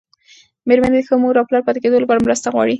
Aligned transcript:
مېرمنې 0.67 0.99
د 1.01 1.05
ښه 1.07 1.15
مور 1.21 1.35
او 1.39 1.47
پلار 1.49 1.61
پاتې 1.65 1.79
کېدو 1.83 2.01
لپاره 2.03 2.23
مرسته 2.25 2.47
غواړي. 2.53 2.69